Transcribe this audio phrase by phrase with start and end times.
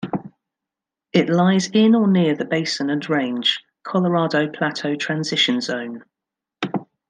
[1.13, 6.03] It lies in or near the Basin and Range- Colorado Plateau Transition Zone.